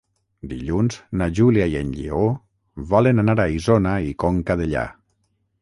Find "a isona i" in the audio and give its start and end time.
3.45-4.17